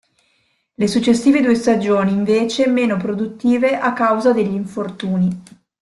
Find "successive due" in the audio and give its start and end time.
0.87-1.53